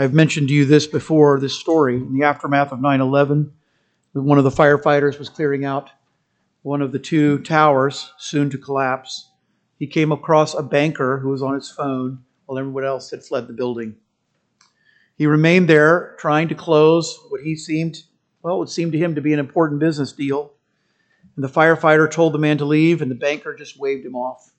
[0.00, 1.96] I've mentioned to you this before, this story.
[1.96, 3.52] In the aftermath of 9 11,
[4.14, 5.90] one of the firefighters was clearing out
[6.62, 9.28] one of the two towers, soon to collapse.
[9.78, 13.46] He came across a banker who was on his phone while everyone else had fled
[13.46, 13.94] the building.
[15.18, 18.04] He remained there trying to close what he seemed,
[18.42, 20.54] well, it would seem to him to be an important business deal.
[21.36, 24.50] And the firefighter told the man to leave, and the banker just waved him off.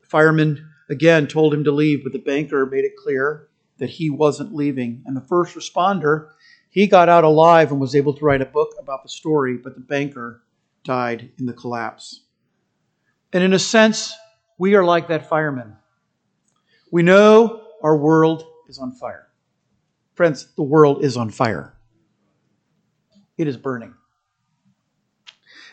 [0.00, 3.48] The fireman again told him to leave, but the banker made it clear
[3.78, 5.02] that he wasn't leaving.
[5.06, 6.30] And the first responder,
[6.70, 9.74] he got out alive and was able to write a book about the story, but
[9.74, 10.42] the banker
[10.84, 12.22] died in the collapse.
[13.32, 14.14] And in a sense,
[14.58, 15.76] we are like that fireman.
[16.90, 19.28] We know our world is on fire.
[20.14, 21.74] Friends, the world is on fire.
[23.36, 23.94] It is burning.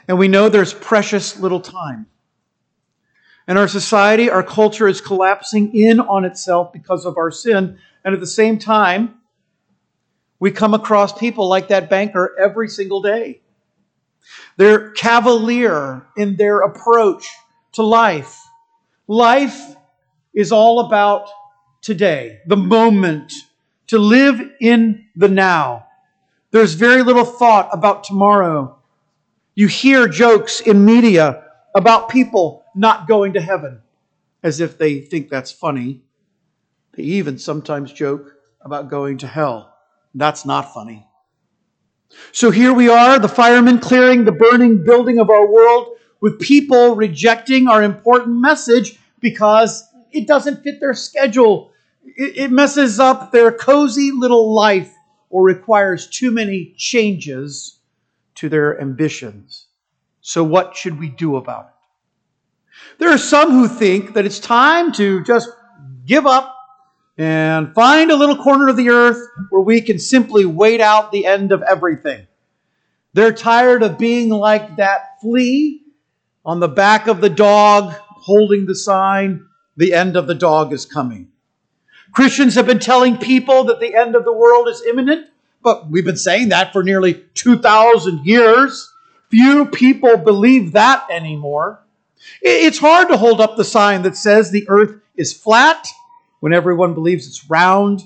[0.07, 2.07] And we know there's precious little time.
[3.47, 7.77] And our society, our culture is collapsing in on itself because of our sin.
[8.03, 9.15] And at the same time,
[10.39, 13.41] we come across people like that banker every single day.
[14.57, 17.27] They're cavalier in their approach
[17.73, 18.39] to life.
[19.07, 19.75] Life
[20.33, 21.29] is all about
[21.81, 23.31] today, the moment,
[23.87, 25.87] to live in the now.
[26.51, 28.77] There's very little thought about tomorrow.
[29.55, 31.43] You hear jokes in media
[31.75, 33.81] about people not going to heaven
[34.41, 36.01] as if they think that's funny.
[36.95, 39.75] They even sometimes joke about going to hell.
[40.13, 41.07] That's not funny.
[42.31, 46.95] So here we are, the firemen clearing the burning building of our world with people
[46.95, 51.71] rejecting our important message because it doesn't fit their schedule.
[52.05, 54.93] It, messes up their cozy little life
[55.29, 57.79] or requires too many changes
[58.35, 59.67] to their ambitions.
[60.21, 62.99] So, what should we do about it?
[62.99, 65.49] There are some who think that it's time to just
[66.05, 66.52] give up
[67.17, 71.25] and find a little corner of the earth where we can simply wait out the
[71.25, 72.25] end of everything.
[73.13, 75.81] They're tired of being like that flea
[76.45, 79.45] on the back of the dog holding the sign,
[79.77, 81.29] the end of the dog is coming.
[82.11, 85.27] Christians have been telling people that the end of the world is imminent,
[85.61, 88.91] but we've been saying that for nearly 2,000 years.
[89.29, 91.79] Few people believe that anymore.
[92.41, 95.87] It's hard to hold up the sign that says the earth is flat
[96.43, 98.01] when everyone believes it's round.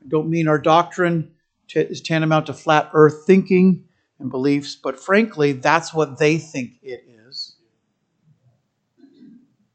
[0.00, 1.32] I don't mean our doctrine
[1.74, 3.88] is tantamount to flat earth thinking
[4.20, 7.56] and beliefs, but frankly, that's what they think it is.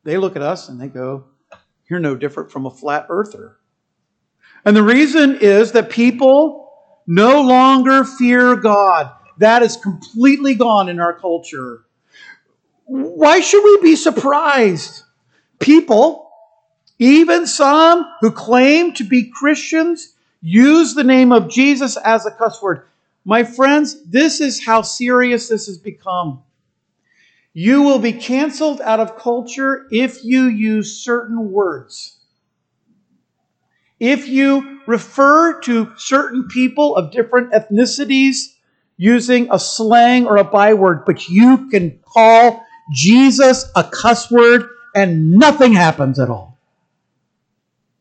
[0.06, 1.26] They look at us and they go,
[1.90, 3.58] You're no different from a flat earther.
[4.64, 6.72] And the reason is that people
[7.08, 9.12] no longer fear God.
[9.40, 11.84] That is completely gone in our culture.
[12.86, 15.04] Why should we be surprised?
[15.60, 16.27] People
[17.00, 22.62] even some who claim to be Christians use the name of Jesus as a cuss
[22.62, 22.88] word.
[23.26, 26.44] My friends, this is how serious this has become.
[27.54, 32.18] You will be canceled out of culture if you use certain words.
[34.00, 38.54] If you refer to certain people of different ethnicities
[38.96, 45.32] using a slang or a byword, but you can call Jesus a cuss word and
[45.32, 46.47] nothing happens at all.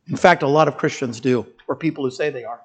[0.09, 2.61] In fact, a lot of Christians do, or people who say they are.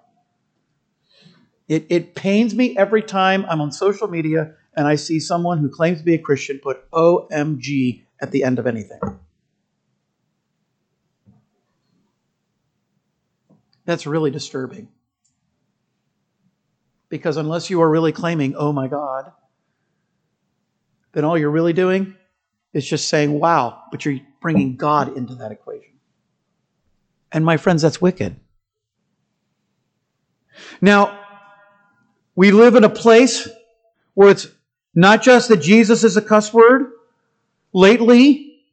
[1.67, 5.69] It, it pains me every time I'm on social media and I see someone who
[5.69, 8.99] claims to be a Christian put OMG at the end of anything.
[13.85, 14.89] That's really disturbing.
[17.09, 19.31] Because unless you are really claiming, oh my God,
[21.13, 22.15] then all you're really doing
[22.73, 25.90] is just saying, wow, but you're bringing God into that equation.
[27.31, 28.35] And my friends, that's wicked.
[30.81, 31.19] Now,
[32.35, 33.47] we live in a place
[34.13, 34.47] where it's
[34.93, 36.91] not just that Jesus is a cuss word.
[37.73, 38.63] Lately,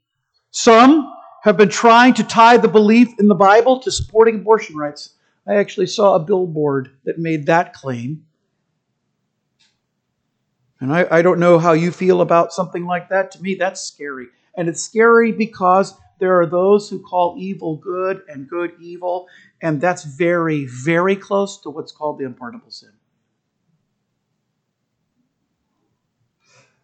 [0.51, 5.15] some have been trying to tie the belief in the Bible to supporting abortion rights.
[5.47, 8.25] I actually saw a billboard that made that claim.
[10.81, 13.33] And I, I don't know how you feel about something like that.
[13.33, 14.27] To me, that's scary.
[14.57, 19.29] And it's scary because there are those who call evil good and good evil,
[19.63, 22.93] and that's very, very close to what's called the unpardonable sin.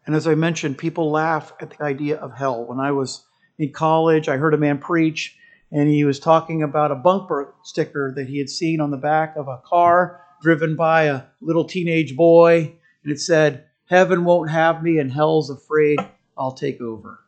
[0.07, 2.65] And as I mentioned, people laugh at the idea of hell.
[2.65, 3.25] When I was
[3.59, 5.37] in college, I heard a man preach,
[5.73, 9.35] and he was talking about a bumper sticker that he had seen on the back
[9.37, 14.83] of a car driven by a little teenage boy, and it said, Heaven won't have
[14.83, 15.99] me, and hell's afraid
[16.37, 17.24] I'll take over.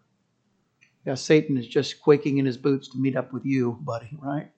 [1.06, 4.50] Yeah, Satan is just quaking in his boots to meet up with you, buddy, right?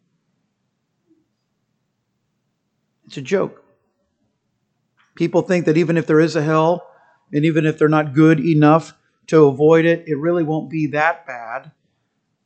[3.06, 3.62] It's a joke.
[5.14, 6.90] People think that even if there is a hell,
[7.32, 8.94] and even if they're not good enough
[9.26, 11.70] to avoid it, it really won't be that bad.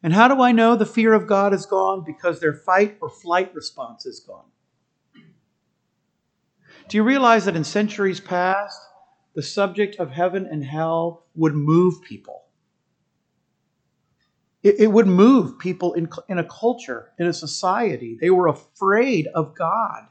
[0.03, 2.03] And how do I know the fear of God is gone?
[2.05, 4.47] Because their fight or flight response is gone.
[6.89, 8.81] Do you realize that in centuries past,
[9.37, 12.42] the subject of heaven and hell would move people?
[14.63, 18.17] It, it would move people in, in a culture, in a society.
[18.21, 20.07] They were afraid of God.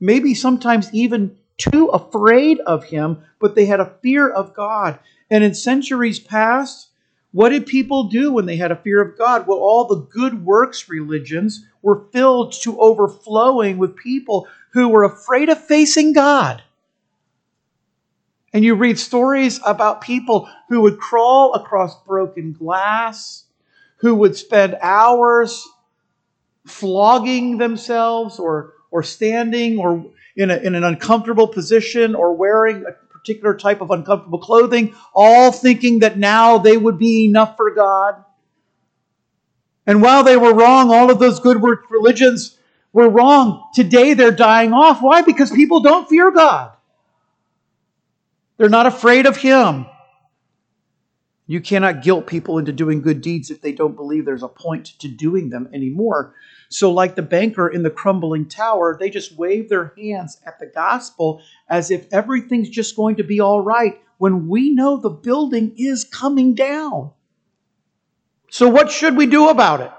[0.00, 4.98] Maybe sometimes even too afraid of Him, but they had a fear of God.
[5.30, 6.88] And in centuries past,
[7.32, 9.46] what did people do when they had a fear of God?
[9.46, 15.48] Well, all the good works religions were filled to overflowing with people who were afraid
[15.48, 16.62] of facing God.
[18.52, 23.44] And you read stories about people who would crawl across broken glass,
[23.98, 25.66] who would spend hours
[26.66, 30.06] flogging themselves or, or standing or
[30.36, 35.50] in, a, in an uncomfortable position or wearing a particular type of uncomfortable clothing, all
[35.50, 38.24] thinking that now they would be enough for God.
[39.86, 41.60] And while they were wrong, all of those good
[41.90, 42.58] religions
[42.92, 43.68] were wrong.
[43.74, 45.02] Today they're dying off.
[45.02, 45.22] Why?
[45.22, 46.72] Because people don't fear God.
[48.58, 49.86] They're not afraid of Him.
[51.50, 54.84] You cannot guilt people into doing good deeds if they don't believe there's a point
[54.98, 56.34] to doing them anymore.
[56.68, 60.66] So, like the banker in the crumbling tower, they just wave their hands at the
[60.66, 61.40] gospel
[61.70, 66.04] as if everything's just going to be all right when we know the building is
[66.04, 67.12] coming down.
[68.50, 69.90] So, what should we do about it?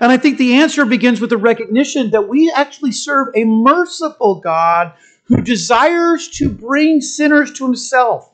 [0.00, 4.40] And I think the answer begins with the recognition that we actually serve a merciful
[4.40, 4.92] God
[5.26, 8.33] who desires to bring sinners to himself.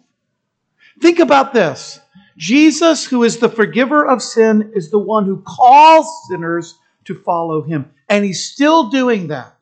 [1.00, 2.00] Think about this.
[2.36, 7.62] Jesus, who is the forgiver of sin, is the one who calls sinners to follow
[7.62, 7.90] him.
[8.08, 9.56] And he's still doing that.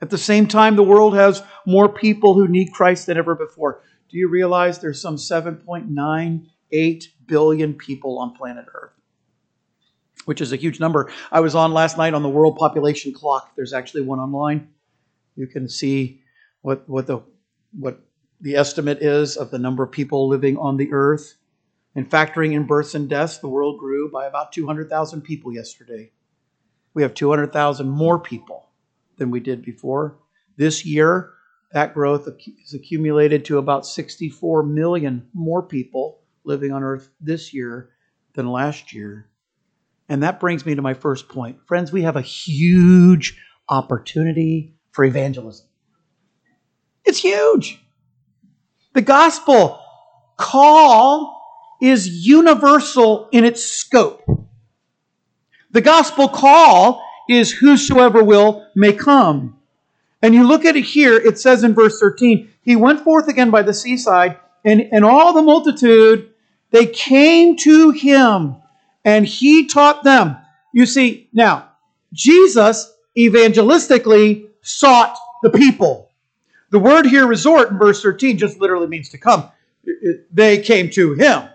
[0.00, 3.82] At the same time, the world has more people who need Christ than ever before.
[4.08, 8.92] Do you realize there's some 7.98 billion people on planet Earth?
[10.24, 11.10] Which is a huge number.
[11.32, 13.56] I was on last night on the World Population Clock.
[13.56, 14.68] There's actually one online.
[15.36, 16.22] You can see
[16.62, 17.22] what, what the
[17.78, 18.00] what
[18.40, 21.34] the estimate is of the number of people living on the earth.
[21.94, 26.12] And factoring in births and deaths, the world grew by about 200,000 people yesterday.
[26.94, 28.68] We have 200,000 more people
[29.16, 30.18] than we did before.
[30.56, 31.32] This year,
[31.72, 32.28] that growth
[32.64, 37.90] is accumulated to about 64 million more people living on earth this year
[38.34, 39.28] than last year.
[40.08, 41.58] And that brings me to my first point.
[41.66, 43.38] Friends, we have a huge
[43.68, 45.66] opportunity for evangelism.
[47.04, 47.82] It's huge.
[48.98, 49.80] The gospel
[50.36, 51.40] call
[51.80, 54.24] is universal in its scope.
[55.70, 59.56] The gospel call is whosoever will may come.
[60.20, 63.52] And you look at it here, it says in verse 13, He went forth again
[63.52, 66.30] by the seaside, and, and all the multitude,
[66.72, 68.56] they came to him,
[69.04, 70.38] and he taught them.
[70.74, 71.70] You see, now,
[72.12, 76.07] Jesus evangelistically sought the people.
[76.70, 79.50] The word here, resort, in verse 13, just literally means to come.
[80.32, 81.48] They came to him.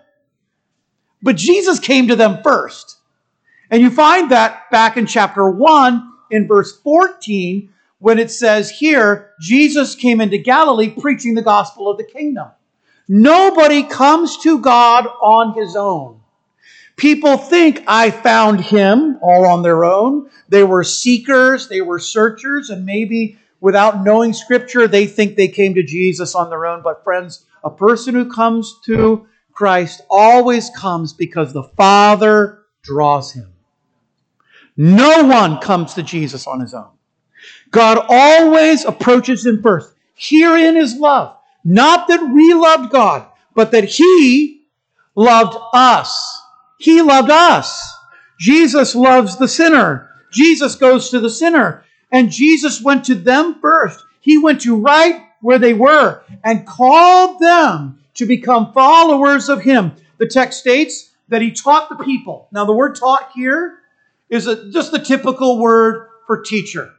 [1.22, 2.98] But Jesus came to them first.
[3.70, 7.70] And you find that back in chapter 1, in verse 14,
[8.00, 12.50] when it says here, Jesus came into Galilee preaching the gospel of the kingdom.
[13.08, 16.20] Nobody comes to God on his own.
[16.96, 20.30] People think I found him all on their own.
[20.50, 25.74] They were seekers, they were searchers, and maybe without knowing Scripture, they think they came
[25.74, 26.84] to Jesus on their own.
[26.84, 33.54] But, friends, a person who comes to Christ always comes because the Father draws him.
[34.76, 36.90] No one comes to Jesus on his own.
[37.72, 39.94] God always approaches him first.
[40.14, 41.38] Herein is love.
[41.64, 44.66] Not that we loved God, but that he
[45.16, 46.42] loved us.
[46.80, 47.82] He loved us.
[48.42, 50.10] Jesus loves the sinner.
[50.34, 51.86] Jesus goes to the sinner.
[52.14, 54.06] And Jesus went to them first.
[54.22, 59.94] He went to right where they were and called them to become followers of him.
[60.20, 62.48] The text states that he taught the people.
[62.52, 63.80] Now, the word taught here
[64.30, 66.94] is a, just the typical word for teacher.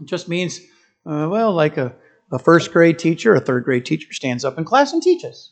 [0.00, 0.60] It just means,
[1.04, 1.92] uh, well, like a,
[2.30, 5.50] a first grade teacher, a third grade teacher stands up in class and teaches.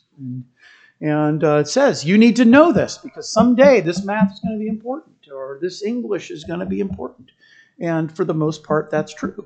[1.01, 4.57] And, uh, it says, you need to know this because someday this math is going
[4.57, 7.29] to be important or this English is going to be important.
[7.79, 9.45] And for the most part, that's true.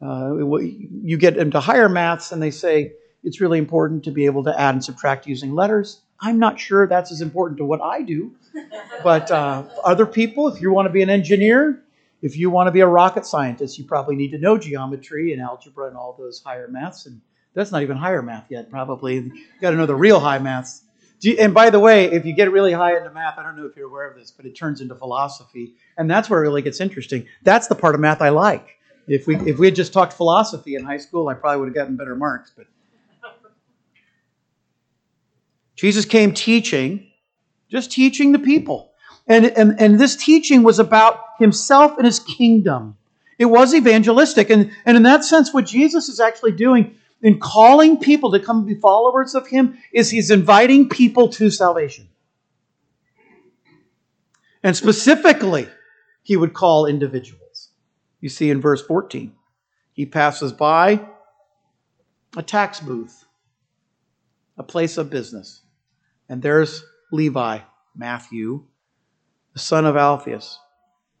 [0.00, 2.92] Uh, you get into higher maths and they say
[3.24, 6.00] it's really important to be able to add and subtract using letters.
[6.20, 8.34] I'm not sure that's as important to what I do.
[9.04, 11.84] But uh, other people, if you want to be an engineer
[12.20, 15.40] if you want to be a rocket scientist, you probably need to know geometry and
[15.40, 17.06] algebra and all those higher maths.
[17.06, 17.20] And
[17.54, 19.14] that's not even higher math yet, probably.
[19.16, 20.82] you've got to know the real high maths.
[21.20, 23.66] You, and by the way, if you get really high into math, I don't know
[23.66, 26.62] if you're aware of this, but it turns into philosophy, and that's where it really
[26.62, 27.26] gets interesting.
[27.42, 28.76] That's the part of math I like.
[29.08, 31.74] If we if we had just talked philosophy in high school, I probably would have
[31.74, 32.52] gotten better marks.
[32.56, 32.66] But
[35.78, 37.06] Jesus came teaching,
[37.68, 38.90] just teaching the people.
[39.28, 42.96] And, and, and this teaching was about himself and his kingdom.
[43.38, 44.50] It was evangelistic.
[44.50, 48.64] And, and in that sense, what Jesus is actually doing in calling people to come
[48.64, 52.08] be followers of him is he's inviting people to salvation.
[54.62, 55.68] And specifically,
[56.22, 57.70] he would call individuals.
[58.20, 59.32] You see in verse 14,
[59.92, 61.08] he passes by
[62.36, 63.24] a tax booth,
[64.56, 65.62] a place of business.
[66.28, 67.60] And there's Levi,
[67.96, 68.64] Matthew,
[69.54, 70.58] the son of Alphaeus.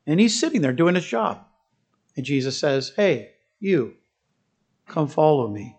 [0.06, 1.44] And he's sitting there doing his job.
[2.16, 3.94] And Jesus says, Hey, you,
[4.86, 5.77] come follow me.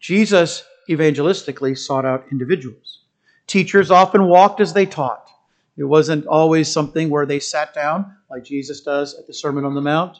[0.00, 3.02] Jesus evangelistically sought out individuals.
[3.46, 5.28] Teachers often walked as they taught.
[5.76, 9.74] It wasn't always something where they sat down like Jesus does at the Sermon on
[9.74, 10.18] the Mount.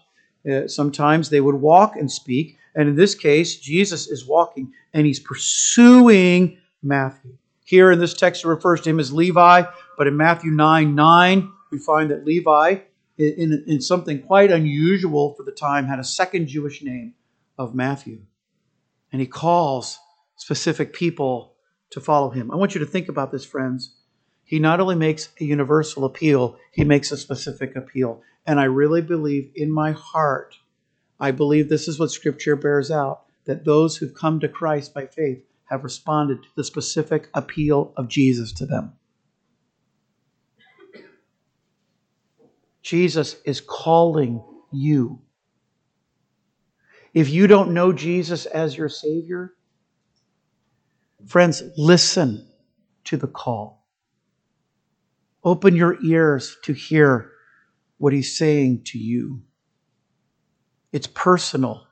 [0.50, 2.58] Uh, sometimes they would walk and speak.
[2.74, 7.36] And in this case, Jesus is walking and he's pursuing Matthew.
[7.64, 9.62] Here in this text, it refers to him as Levi,
[9.96, 12.78] but in Matthew 9 9, we find that Levi,
[13.16, 17.14] in, in something quite unusual for the time, had a second Jewish name
[17.58, 18.20] of Matthew.
[19.12, 19.98] And he calls
[20.36, 21.54] specific people
[21.90, 22.50] to follow him.
[22.50, 23.96] I want you to think about this, friends.
[24.44, 28.22] He not only makes a universal appeal, he makes a specific appeal.
[28.46, 30.56] And I really believe in my heart,
[31.18, 35.06] I believe this is what Scripture bears out that those who've come to Christ by
[35.06, 38.92] faith have responded to the specific appeal of Jesus to them.
[42.82, 45.20] Jesus is calling you.
[47.12, 49.54] If you don't know Jesus as your Savior,
[51.26, 52.46] friends, listen
[53.04, 53.84] to the call.
[55.42, 57.32] Open your ears to hear
[57.98, 59.42] what He's saying to you.
[60.92, 61.86] It's personal.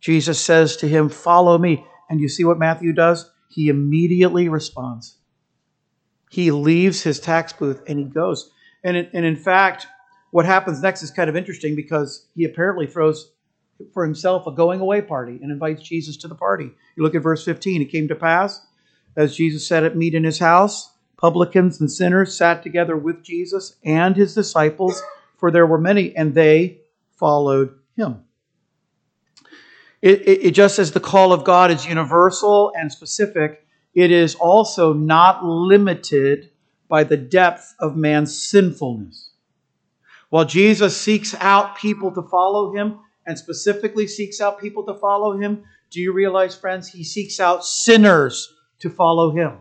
[0.00, 1.84] Jesus says to him, Follow me.
[2.10, 3.30] And you see what Matthew does?
[3.48, 5.16] He immediately responds.
[6.30, 8.50] He leaves his tax booth and he goes.
[8.82, 9.86] And, it, and in fact,
[10.30, 13.32] what happens next is kind of interesting because he apparently throws
[13.92, 16.70] for himself a going away party and invites Jesus to the party.
[16.96, 17.82] You look at verse 15.
[17.82, 18.64] It came to pass,
[19.16, 23.76] as Jesus sat at meat in his house, publicans and sinners sat together with Jesus
[23.84, 25.02] and his disciples,
[25.36, 26.80] for there were many, and they
[27.16, 28.24] followed him.
[30.00, 33.64] It, it, it, just as the call of God is universal and specific,
[33.94, 36.50] it is also not limited
[36.88, 39.30] by the depth of man's sinfulness.
[40.28, 45.36] While Jesus seeks out people to follow him, and specifically seeks out people to follow
[45.36, 49.58] him, do you realize, friends, he seeks out sinners to follow him?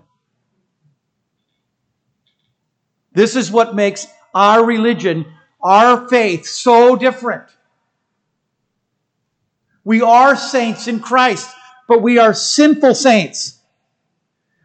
[3.13, 5.25] This is what makes our religion,
[5.61, 7.49] our faith, so different.
[9.83, 11.49] We are saints in Christ,
[11.87, 13.59] but we are sinful saints.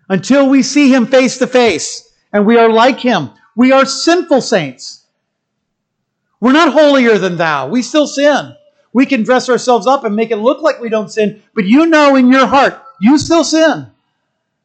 [0.09, 4.43] Until we see Him face to face and we are like Him, we are sinful
[4.43, 5.05] saints.
[6.39, 7.69] We're not holier than thou.
[7.69, 8.55] We still sin.
[8.97, 11.85] We can dress ourselves up and make it look like we don't sin, but you
[11.85, 13.89] know in your heart, you still sin.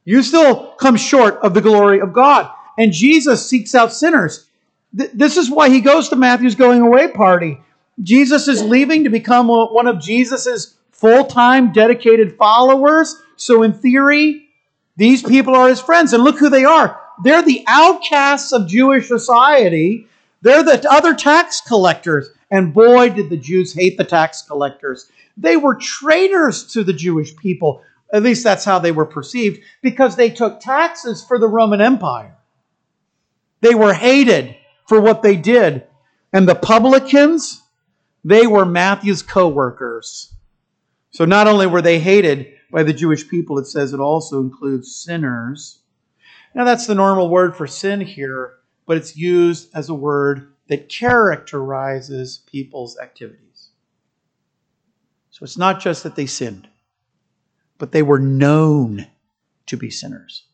[0.06, 2.50] You still come short of the glory of God.
[2.78, 4.46] And Jesus seeks out sinners.
[4.94, 7.60] This is why he goes to Matthew's going away party.
[8.02, 13.22] Jesus is leaving to become one of Jesus's full-time dedicated followers.
[13.36, 14.48] So in theory,
[14.96, 16.14] these people are his friends.
[16.14, 16.98] And look who they are.
[17.22, 20.08] They're the outcasts of Jewish society.
[20.42, 22.30] They're the other tax collectors.
[22.50, 25.10] And boy, did the Jews hate the tax collectors.
[25.38, 27.84] They were traitors to the Jewish people.
[28.14, 32.36] At least that's how they were perceived because they took taxes for the Roman Empire.
[33.62, 34.56] They were hated
[34.88, 35.88] for what they did.
[36.34, 37.62] And the publicans,
[38.24, 40.34] they were Matthew's co workers.
[41.12, 44.96] So not only were they hated by the Jewish people, it says it also includes
[44.96, 45.80] sinners.
[46.54, 50.90] Now, that's the normal word for sin here, but it's used as a word that
[50.90, 53.70] characterizes people's activities.
[55.30, 56.68] So it's not just that they sinned,
[57.78, 59.08] but they were known
[59.68, 60.46] to be sinners.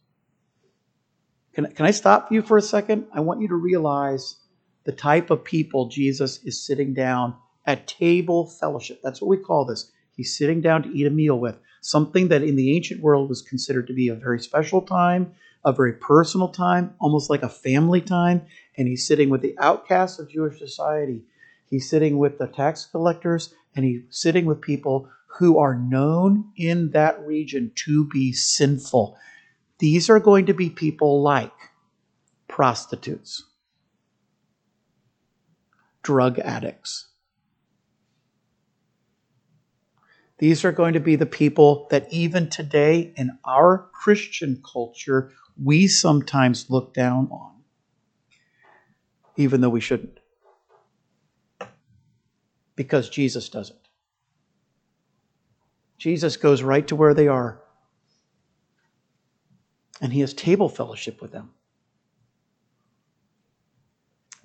[1.54, 3.08] Can, can I stop you for a second?
[3.14, 4.38] I want you to realize
[4.84, 9.02] the type of people Jesus is sitting down at table fellowship.
[9.04, 9.92] That's what we call this.
[10.12, 13.42] He's sitting down to eat a meal with something that in the ancient world was
[13.42, 15.34] considered to be a very special time,
[15.68, 18.42] a very personal time, almost like a family time.
[18.78, 21.24] And he's sitting with the outcasts of Jewish society.
[21.70, 25.10] He's sitting with the tax collectors and he's sitting with people
[25.40, 29.18] who are known in that region to be sinful.
[29.80, 31.52] These are going to be people like
[32.48, 33.44] prostitutes,
[36.02, 37.08] drug addicts.
[40.40, 45.88] These are going to be the people that even today in our Christian culture we
[45.88, 47.52] sometimes look down on,
[49.36, 50.20] even though we shouldn't.
[52.76, 53.80] Because Jesus doesn't.
[55.98, 57.60] Jesus goes right to where they are,
[60.00, 61.50] and he has table fellowship with them.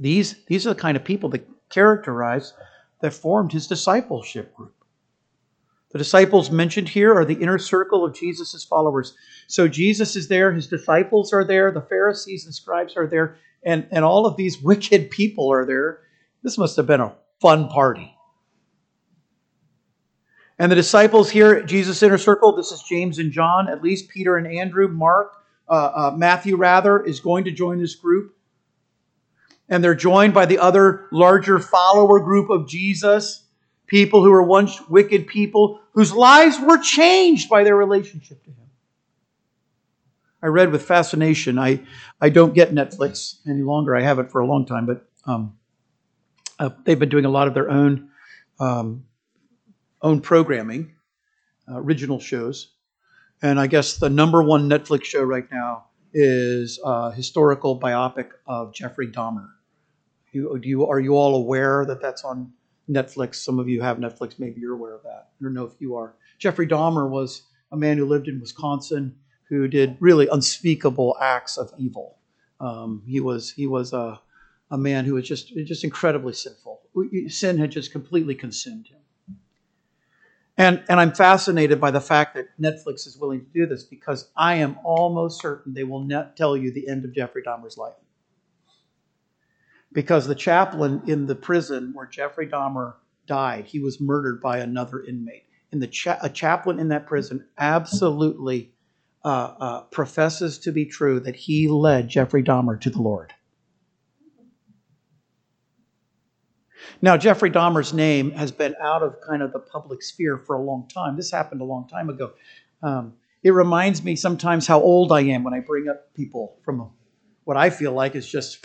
[0.01, 2.55] These, these are the kind of people that characterize,
[3.01, 4.82] that formed his discipleship group.
[5.93, 9.15] The disciples mentioned here are the inner circle of Jesus' followers.
[9.47, 13.87] So Jesus is there, his disciples are there, the Pharisees and scribes are there, and,
[13.91, 16.01] and all of these wicked people are there.
[16.43, 18.17] This must have been a fun party.
[20.59, 24.37] And the disciples here Jesus' inner circle, this is James and John, at least Peter
[24.37, 25.33] and Andrew, Mark,
[25.69, 28.35] uh, uh, Matthew, rather, is going to join this group.
[29.69, 33.43] And they're joined by the other larger follower group of Jesus
[33.93, 38.57] people who were once wicked people whose lives were changed by their relationship to Him.
[40.43, 41.59] I read with fascination.
[41.59, 41.81] I,
[42.21, 43.95] I don't get Netflix any longer.
[43.95, 45.57] I haven't for a long time, but um,
[46.59, 48.11] uh, they've been doing a lot of their own
[48.59, 49.05] um,
[50.03, 50.93] own programming,
[51.71, 52.73] uh, original shows.
[53.41, 58.75] And I guess the number one Netflix show right now is a historical biopic of
[58.75, 59.49] Jeffrey Dahmer.
[60.33, 62.53] You, do you, are you all aware that that's on
[62.91, 63.37] Netflix.
[63.37, 64.39] Some of you have Netflix.
[64.39, 65.29] Maybe you're aware of that.
[65.41, 66.15] I don't know if you are.
[66.39, 69.17] Jeffrey Dahmer was a man who lived in Wisconsin
[69.49, 72.19] who did really unspeakable acts of evil.
[72.61, 74.21] Um, he was he was a,
[74.71, 76.81] a man who was just just incredibly sinful.
[77.29, 78.99] Sin had just completely consumed him.
[80.59, 84.31] And, and I'm fascinated by the fact that Netflix is willing to do this because
[84.37, 87.95] I am almost certain they will not tell you the end of Jeffrey Dahmer's life
[89.93, 92.95] because the chaplain in the prison where Jeffrey Dahmer
[93.27, 95.45] died, he was murdered by another inmate.
[95.71, 98.73] And the cha- a chaplain in that prison absolutely
[99.25, 103.33] uh, uh, professes to be true that he led Jeffrey Dahmer to the Lord.
[107.01, 110.63] Now, Jeffrey Dahmer's name has been out of kind of the public sphere for a
[110.63, 111.17] long time.
[111.17, 112.33] This happened a long time ago.
[112.83, 116.91] Um, it reminds me sometimes how old I am when I bring up people from
[117.45, 118.65] what I feel like is just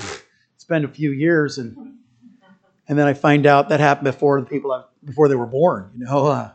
[0.68, 1.78] spend a few years and
[2.90, 5.92] and then I find out that happened before the people before they were born.
[5.98, 6.52] You know, uh,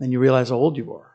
[0.00, 1.14] then you realize how old you are.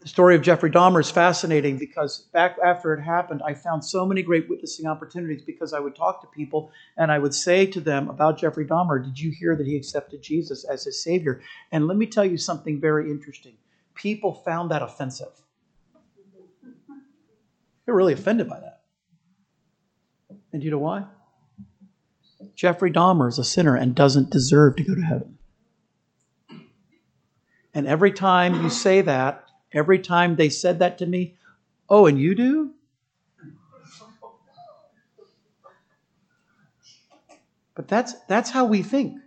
[0.00, 4.04] The story of Jeffrey Dahmer is fascinating because back after it happened, I found so
[4.04, 7.80] many great witnessing opportunities because I would talk to people and I would say to
[7.80, 11.40] them about Jeffrey Dahmer, Did you hear that he accepted Jesus as his Savior?
[11.70, 13.54] And let me tell you something very interesting.
[13.94, 15.40] People found that offensive.
[17.86, 18.83] They're really offended by that.
[20.54, 21.02] And you know why?
[22.54, 25.36] Jeffrey Dahmer is a sinner and doesn't deserve to go to heaven.
[27.74, 31.34] And every time you say that, every time they said that to me,
[31.88, 32.70] oh, and you do?
[37.74, 39.18] But that's, that's how we think.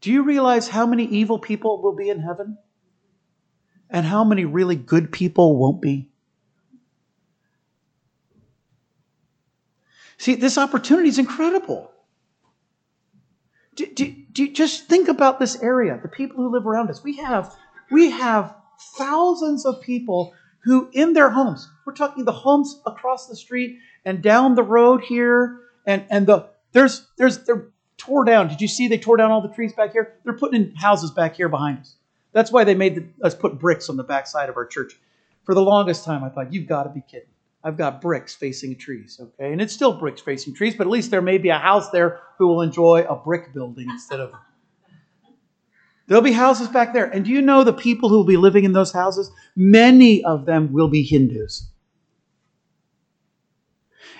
[0.00, 2.56] Do you realize how many evil people will be in heaven?
[3.90, 6.08] And how many really good people won't be?
[10.18, 11.92] See, this opportunity is incredible.
[13.74, 17.04] Do, do, do just think about this area, the people who live around us.
[17.04, 17.54] We have,
[17.90, 18.54] we have
[18.96, 20.32] thousands of people
[20.64, 25.02] who, in their homes, we're talking the homes across the street and down the road
[25.02, 28.48] here, and, and the there's there's they're tore down.
[28.48, 30.14] Did you see they tore down all the trees back here?
[30.24, 31.96] They're putting in houses back here behind us.
[32.32, 34.98] That's why they made the, us put bricks on the back side of our church.
[35.44, 37.28] For the longest time, I thought, you've got to be kidding.
[37.66, 39.52] I've got bricks facing trees, okay?
[39.52, 42.20] And it's still bricks facing trees, but at least there may be a house there
[42.38, 44.32] who will enjoy a brick building instead of.
[46.06, 47.06] There'll be houses back there.
[47.06, 49.32] And do you know the people who will be living in those houses?
[49.56, 51.66] Many of them will be Hindus.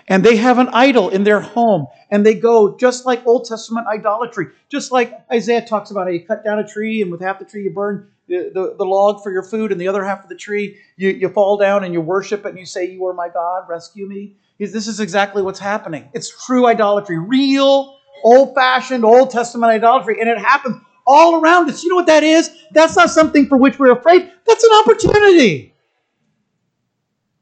[0.08, 3.88] And they have an idol in their home, and they go just like Old Testament
[3.88, 7.40] idolatry, just like Isaiah talks about how you cut down a tree, and with half
[7.40, 10.22] the tree you burn the, the, the, log for your food and the other half
[10.22, 13.06] of the tree, you, you fall down and you worship it and you say, You
[13.06, 14.36] are my God, rescue me.
[14.58, 16.08] This is exactly what's happening.
[16.12, 21.84] It's true idolatry, real, old fashioned, Old Testament idolatry, and it happens all around us.
[21.84, 22.50] You know what that is?
[22.72, 25.74] That's not something for which we're afraid, that's an opportunity.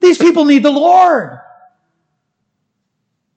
[0.01, 1.39] These people need the Lord.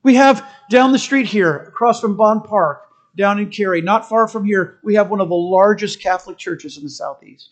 [0.07, 4.29] We have down the street here, across from Bond Park, down in Cary, not far
[4.29, 7.49] from here, we have one of the largest Catholic churches in the Southeast.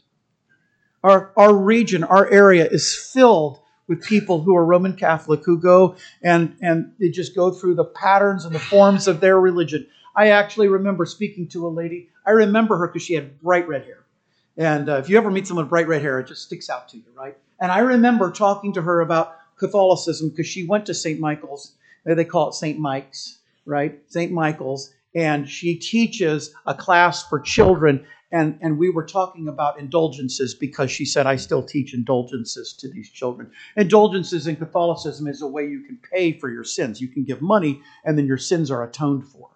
[1.03, 5.97] Our, our region, our area is filled with people who are Roman Catholic who go
[6.21, 9.85] and, and they just go through the patterns and the forms of their religion.
[10.15, 12.07] I actually remember speaking to a lady.
[12.25, 14.05] I remember her because she had bright red hair.
[14.55, 16.87] And uh, if you ever meet someone with bright red hair, it just sticks out
[16.87, 17.37] to you, right?
[17.59, 21.19] And I remember talking to her about Catholicism because she went to St.
[21.19, 21.73] Michael's.
[22.13, 22.77] They call it St.
[22.77, 23.99] Mike's, right?
[24.07, 24.31] St.
[24.31, 24.93] Michael's.
[25.15, 28.05] And she teaches a class for children.
[28.31, 32.89] And, and we were talking about indulgences because she said, I still teach indulgences to
[32.89, 33.49] these children.
[33.77, 36.99] Indulgences in Catholicism is a way you can pay for your sins.
[36.99, 39.49] You can give money, and then your sins are atoned for.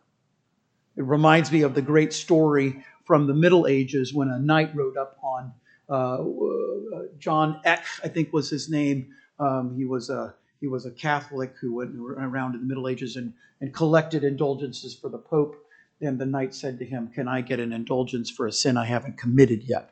[0.95, 4.97] It reminds me of the great story from the Middle Ages when a knight rode
[4.97, 5.51] up on
[5.89, 9.07] uh, uh, John Eck, I think was his name.
[9.39, 13.15] Um, he was a he was a Catholic who went around in the Middle Ages
[13.15, 15.55] and, and collected indulgences for the Pope.
[16.01, 18.85] And the knight said to him, Can I get an indulgence for a sin I
[18.85, 19.91] haven't committed yet?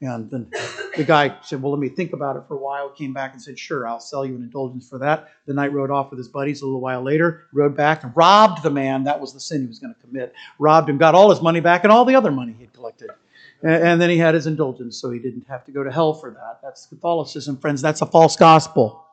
[0.00, 0.50] And then
[0.96, 2.90] the guy said, Well, let me think about it for a while.
[2.90, 5.30] Came back and said, Sure, I'll sell you an indulgence for that.
[5.46, 8.62] The knight rode off with his buddies a little while later, rode back and robbed
[8.62, 9.04] the man.
[9.04, 10.34] That was the sin he was going to commit.
[10.58, 13.10] Robbed him, got all his money back and all the other money he'd collected.
[13.62, 16.30] And then he had his indulgence, so he didn't have to go to hell for
[16.32, 16.58] that.
[16.62, 17.80] That's Catholicism, friends.
[17.80, 19.06] That's a false gospel.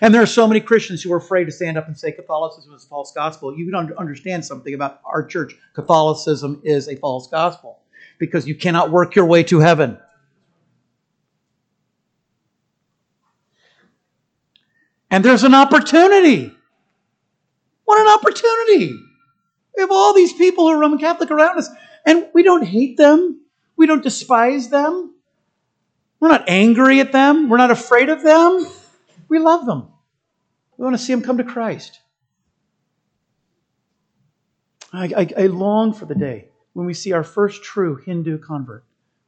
[0.00, 2.74] And there are so many Christians who are afraid to stand up and say Catholicism
[2.74, 3.56] is a false gospel.
[3.56, 5.54] You don't understand something about our church.
[5.74, 7.80] Catholicism is a false gospel
[8.18, 9.98] because you cannot work your way to heaven.
[15.10, 16.52] And there's an opportunity.
[17.84, 18.98] What an opportunity.
[19.76, 21.68] We have all these people who are Roman Catholic around us,
[22.04, 23.40] and we don't hate them.
[23.76, 25.14] We don't despise them.
[26.18, 27.48] We're not angry at them.
[27.48, 28.66] We're not afraid of them.
[29.28, 29.88] We love them.
[30.76, 32.00] We want to see them come to Christ.
[34.92, 38.84] I, I, I long for the day when we see our first true Hindu convert.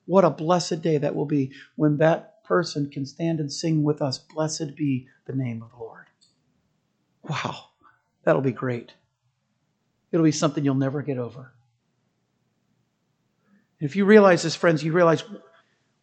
[0.06, 4.00] What a blessed day that will be when that person can stand and sing with
[4.00, 6.06] us, Blessed be the name of the Lord.
[7.22, 7.66] Wow,
[8.24, 8.94] that'll be great.
[10.10, 11.52] It'll be something you'll never get over.
[13.80, 15.22] If you realize this, friends, you realize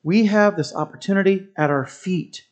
[0.04, 2.46] we have this opportunity at our feet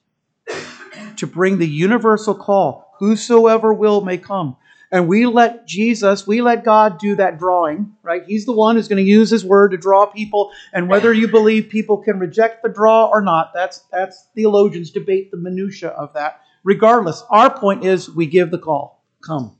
[1.17, 4.55] to bring the universal call whosoever will may come.
[4.91, 8.23] And we let Jesus, we let God do that drawing, right?
[8.27, 10.51] He's the one who's going to use his word to draw people.
[10.71, 15.31] And whether you believe people can reject the draw or not, that's, that's theologians debate
[15.31, 16.41] the minutia of that.
[16.63, 19.03] Regardless, our point is we give the call.
[19.25, 19.57] Come.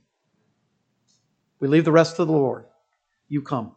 [1.58, 2.66] We leave the rest to the Lord.
[3.28, 3.72] You come.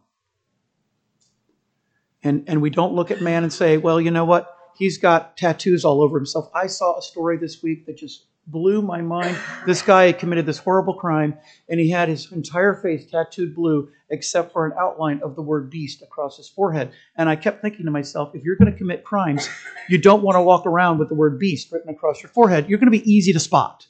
[2.21, 4.56] And, and we don't look at man and say, well, you know what?
[4.77, 6.49] He's got tattoos all over himself.
[6.53, 9.35] I saw a story this week that just blew my mind.
[9.65, 11.37] This guy committed this horrible crime,
[11.67, 15.69] and he had his entire face tattooed blue except for an outline of the word
[15.69, 16.91] beast across his forehead.
[17.17, 19.49] And I kept thinking to myself, if you're going to commit crimes,
[19.89, 22.69] you don't want to walk around with the word beast written across your forehead.
[22.69, 23.87] You're going to be easy to spot.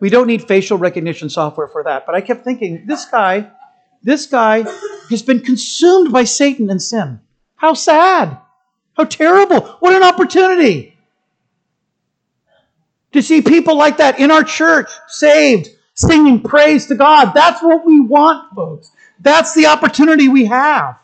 [0.00, 2.06] We don't need facial recognition software for that.
[2.06, 3.48] But I kept thinking, this guy,
[4.02, 4.64] this guy
[5.10, 7.20] has been consumed by Satan and sin.
[7.54, 8.38] How sad.
[8.96, 9.60] How terrible.
[9.80, 10.96] What an opportunity
[13.12, 17.32] to see people like that in our church, saved, singing praise to God.
[17.34, 18.90] That's what we want, folks.
[19.20, 20.98] That's the opportunity we have.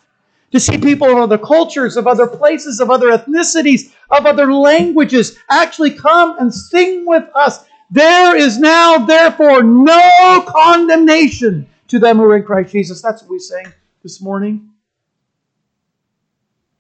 [0.53, 5.39] To see people of other cultures, of other places, of other ethnicities, of other languages
[5.51, 7.65] actually come and sing with us.
[7.91, 13.03] There is now, therefore, no condemnation to them who are in Christ Jesus.
[13.03, 13.73] That's what we sang
[14.03, 14.71] this morning.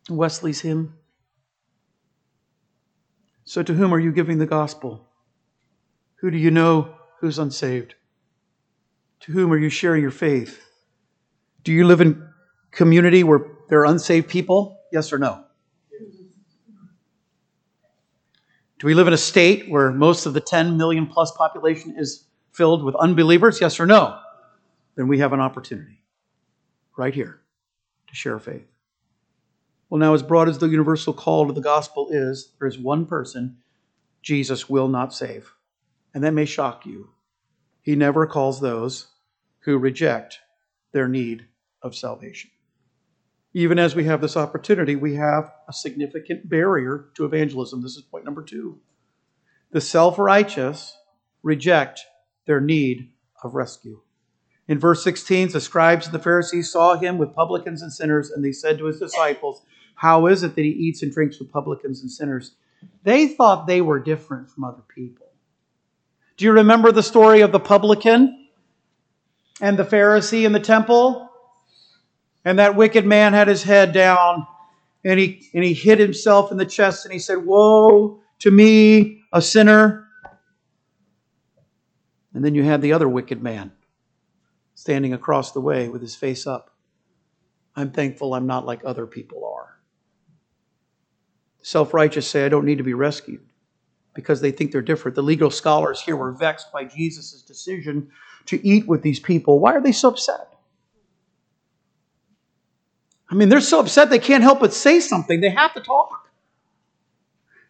[0.08, 0.97] Wesley's hymn.
[3.48, 5.08] So, to whom are you giving the gospel?
[6.16, 7.94] Who do you know who's unsaved?
[9.20, 10.62] To whom are you sharing your faith?
[11.64, 14.78] Do you live in a community where there are unsaved people?
[14.92, 15.44] Yes or no?
[18.78, 22.26] Do we live in a state where most of the 10 million plus population is
[22.52, 23.62] filled with unbelievers?
[23.62, 24.18] Yes or no?
[24.94, 26.02] Then we have an opportunity
[26.98, 27.40] right here
[28.08, 28.66] to share faith.
[29.90, 33.06] Well, now, as broad as the universal call to the gospel is, there is one
[33.06, 33.58] person
[34.22, 35.52] Jesus will not save
[36.14, 37.10] and that may shock you.
[37.80, 39.08] He never calls those
[39.60, 40.40] who reject
[40.92, 41.46] their need
[41.82, 42.50] of salvation.
[43.54, 47.82] Even as we have this opportunity, we have a significant barrier to evangelism.
[47.82, 48.80] This is point number two.
[49.70, 50.96] The self righteous
[51.42, 52.00] reject
[52.46, 53.10] their need
[53.42, 54.00] of rescue.
[54.66, 58.44] In verse 16, the scribes and the Pharisees saw him with publicans and sinners, and
[58.44, 59.62] they said to his disciples,
[59.98, 62.52] How is it that he eats and drinks with publicans and sinners?
[63.02, 65.26] They thought they were different from other people.
[66.36, 68.46] Do you remember the story of the publican
[69.60, 71.28] and the Pharisee in the temple?
[72.44, 74.46] And that wicked man had his head down
[75.04, 79.24] and he, and he hit himself in the chest and he said, Woe to me,
[79.32, 80.06] a sinner.
[82.34, 83.72] And then you had the other wicked man
[84.76, 86.70] standing across the way with his face up.
[87.74, 89.47] I'm thankful I'm not like other people.
[91.68, 93.42] Self righteous say, I don't need to be rescued
[94.14, 95.14] because they think they're different.
[95.14, 98.08] The legal scholars here were vexed by Jesus' decision
[98.46, 99.60] to eat with these people.
[99.60, 100.54] Why are they so upset?
[103.28, 105.42] I mean, they're so upset they can't help but say something.
[105.42, 106.30] They have to talk.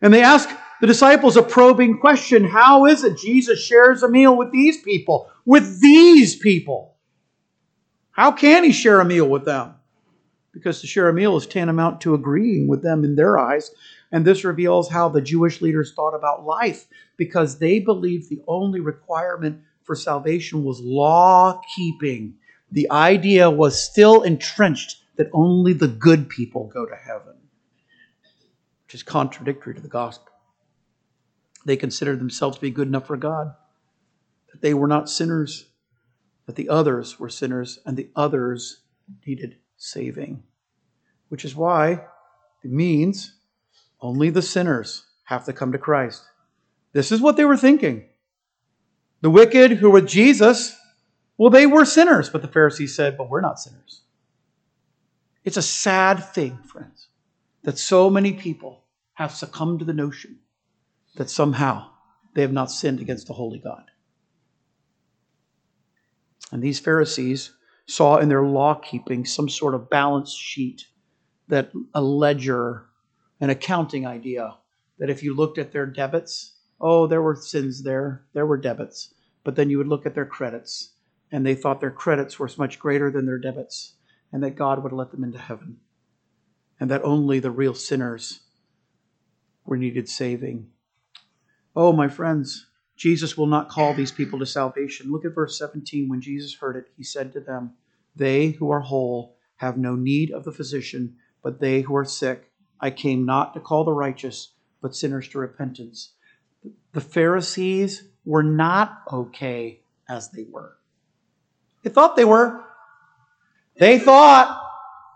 [0.01, 0.49] And they ask
[0.81, 5.29] the disciples a probing question How is it Jesus shares a meal with these people?
[5.45, 6.95] With these people?
[8.13, 9.75] How can he share a meal with them?
[10.59, 13.71] Because to share a meal is tantamount to agreeing with them in their eyes.
[14.11, 18.81] And this reveals how the Jewish leaders thought about life because they believed the only
[18.81, 22.35] requirement for salvation was law keeping.
[22.73, 27.37] The idea was still entrenched that only the good people go to heaven,
[28.85, 30.33] which is contradictory to the gospel.
[31.65, 33.55] They considered themselves to be good enough for God,
[34.51, 35.67] that they were not sinners,
[36.47, 38.81] that the others were sinners, and the others
[39.25, 40.43] needed saving,
[41.29, 41.93] which is why
[42.63, 43.35] it means
[44.01, 46.23] only the sinners have to come to Christ.
[46.93, 48.07] This is what they were thinking.
[49.21, 50.77] The wicked who were with Jesus,
[51.37, 54.03] well, they were sinners, but the Pharisees said, but we're not sinners.
[55.45, 57.09] It's a sad thing, friends,
[57.63, 60.39] that so many people have succumbed to the notion
[61.17, 61.91] that somehow
[62.35, 63.91] they have not sinned against the holy God.
[66.53, 67.53] And these Pharisees
[67.87, 70.87] saw in their law keeping some sort of balance sheet,
[71.49, 72.87] that a ledger,
[73.41, 74.57] an accounting idea,
[74.99, 79.15] that if you looked at their debits, oh, there were sins there, there were debits.
[79.45, 80.93] But then you would look at their credits,
[81.33, 83.95] and they thought their credits were much greater than their debits
[84.33, 85.79] and that God would let them into heaven,
[86.79, 88.41] and that only the real sinners
[89.65, 90.69] were needed saving.
[91.75, 95.11] Oh, my friends, Jesus will not call these people to salvation.
[95.11, 96.09] Look at verse 17.
[96.09, 97.75] When Jesus heard it, he said to them,
[98.17, 102.51] They who are whole have no need of the physician, but they who are sick.
[102.81, 106.13] I came not to call the righteous, but sinners to repentance.
[106.93, 110.77] The Pharisees were not okay as they were.
[111.83, 112.65] They thought they were.
[113.79, 114.61] They thought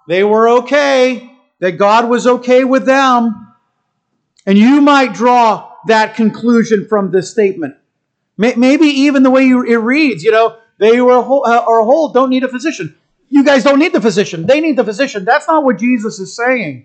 [0.08, 1.30] they were okay,
[1.60, 3.54] that God was okay with them.
[4.46, 7.76] And you might draw that conclusion from this statement.
[8.36, 12.30] Maybe even the way it reads, you know, they were whole, uh, are whole, don't
[12.30, 12.96] need a physician.
[13.32, 14.44] You guys don't need the physician.
[14.44, 15.24] They need the physician.
[15.24, 16.84] That's not what Jesus is saying.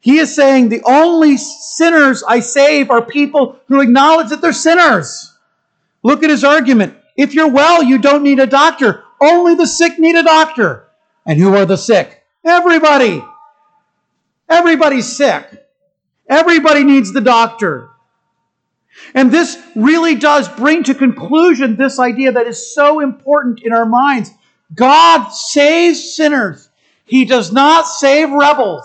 [0.00, 5.32] He is saying the only sinners I save are people who acknowledge that they're sinners.
[6.02, 6.96] Look at his argument.
[7.16, 9.04] If you're well, you don't need a doctor.
[9.20, 10.88] Only the sick need a doctor.
[11.24, 12.24] And who are the sick?
[12.44, 13.24] Everybody.
[14.48, 15.64] Everybody's sick.
[16.28, 17.90] Everybody needs the doctor.
[19.14, 23.86] And this really does bring to conclusion this idea that is so important in our
[23.86, 24.32] minds.
[24.72, 26.70] God saves sinners.
[27.04, 28.84] He does not save rebels.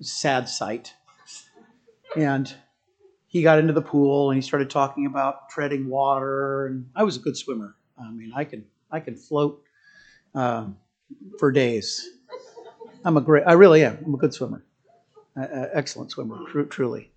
[0.00, 0.92] Sad sight.
[2.16, 2.52] And
[3.28, 6.66] he got into the pool and he started talking about treading water.
[6.66, 7.76] And I was a good swimmer.
[7.96, 9.62] I mean, I could I can float
[10.34, 10.76] um,
[11.38, 12.10] for days.
[13.04, 13.98] I'm a great, I really am.
[14.04, 14.64] I'm a good swimmer,
[15.36, 17.12] excellent swimmer, tr- truly.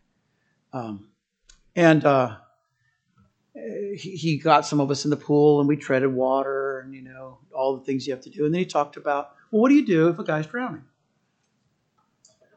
[0.71, 1.07] Um,
[1.75, 2.37] and uh,
[3.55, 6.93] Uh, he, he got some of us in the pool, and we treaded water, and
[6.93, 8.45] you know all the things you have to do.
[8.45, 10.83] And then he talked about, well, what do you do if a guy's drowning?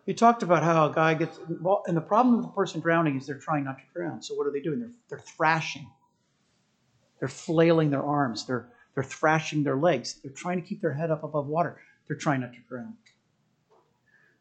[0.07, 3.17] he talked about how a guy gets, well, and the problem with a person drowning
[3.17, 4.23] is they're trying not to drown.
[4.23, 4.79] So what are they doing?
[4.79, 5.91] They're, they're thrashing.
[7.19, 8.47] They're flailing their arms.
[8.47, 10.21] They're, they're thrashing their legs.
[10.23, 11.81] They're trying to keep their head up above water.
[12.07, 12.95] They're trying not to drown.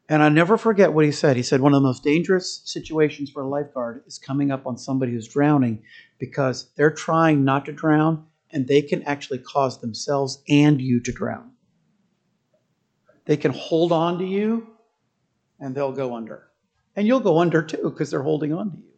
[0.08, 1.36] And I never forget what he said.
[1.36, 4.78] He said one of the most dangerous situations for a lifeguard is coming up on
[4.78, 5.82] somebody who's drowning
[6.20, 11.12] because they're trying not to drown and they can actually cause themselves and you to
[11.12, 11.52] drown.
[13.26, 14.68] They can hold on to you
[15.60, 16.48] and they'll go under.
[16.96, 18.94] And you'll go under too because they're holding on to you.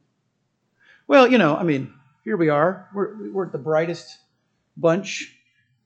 [1.08, 1.94] Well, you know, I mean,
[2.26, 2.90] here we are.
[2.94, 4.18] We're, we're the brightest
[4.76, 5.34] bunch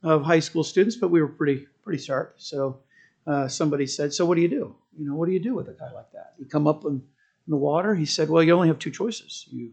[0.01, 2.35] of high school students, but we were pretty pretty sharp.
[2.37, 2.79] So
[3.27, 4.75] uh, somebody said, "So what do you do?
[4.97, 6.33] You know, what do you do with a guy like that?
[6.39, 7.01] You come up in, in
[7.47, 9.47] the water." He said, "Well, you only have two choices.
[9.51, 9.71] You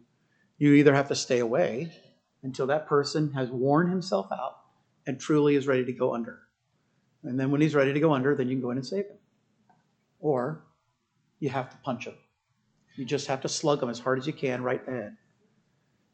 [0.59, 1.93] you either have to stay away
[2.43, 4.59] until that person has worn himself out
[5.07, 6.41] and truly is ready to go under,
[7.23, 9.07] and then when he's ready to go under, then you can go in and save
[9.07, 9.19] him,
[10.21, 10.65] or
[11.41, 12.15] you have to punch him.
[12.97, 15.17] You just have to slug him as hard as you can right ahead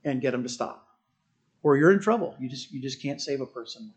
[0.05, 0.87] and get him to stop,
[1.63, 2.37] or you're in trouble.
[2.39, 3.93] You just you just can't save a person."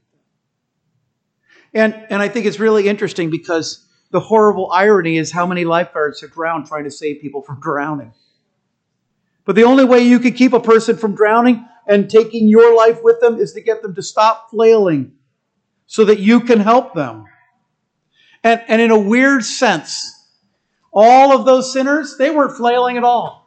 [1.74, 6.22] And, and I think it's really interesting because the horrible irony is how many lifeguards
[6.22, 8.14] have drowned trying to save people from drowning.
[9.46, 13.00] But the only way you can keep a person from drowning and taking your life
[13.02, 15.14] with them is to get them to stop flailing
[15.86, 17.26] so that you can help them.
[18.44, 20.14] And, and in a weird sense,
[20.92, 23.46] all of those sinners, they weren't flailing at all.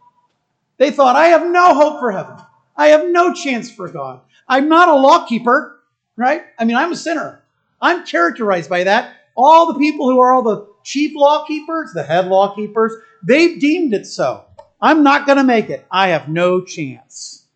[0.79, 2.37] They thought, I have no hope for heaven.
[2.77, 4.23] I have no chance for God.
[4.49, 5.81] I'm not a lawkeeper,
[6.17, 6.43] right?
[6.59, 7.43] I mean, I'm a sinner.
[7.81, 9.15] I'm characterized by that.
[9.37, 13.61] All the people who are all the chief law keepers, the head law keepers, they've
[13.61, 14.45] deemed it so.
[14.81, 15.87] I'm not going to make it.
[15.91, 17.47] I have no chance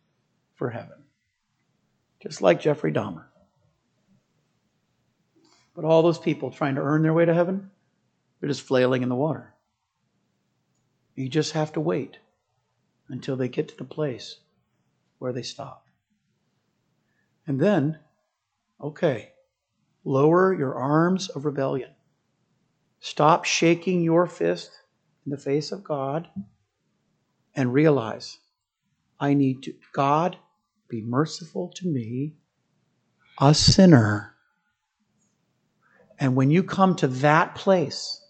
[0.54, 1.02] for heaven.
[2.20, 3.24] Just like Jeffrey Dahmer.
[5.74, 7.70] But all those people trying to earn their way to heaven,
[8.40, 9.52] they're just flailing in the water.
[11.14, 12.18] You just have to wait
[13.08, 14.38] until they get to the place
[15.18, 15.86] where they stop.
[17.46, 17.98] And then,
[18.80, 19.33] okay,
[20.04, 21.90] Lower your arms of rebellion.
[23.00, 24.70] Stop shaking your fist
[25.24, 26.28] in the face of God
[27.54, 28.38] and realize
[29.18, 30.36] I need to, God,
[30.88, 32.34] be merciful to me,
[33.40, 34.34] a sinner.
[36.18, 38.20] And when you come to that place,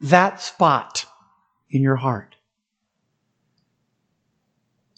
[0.00, 1.04] that spot
[1.70, 2.36] in your heart,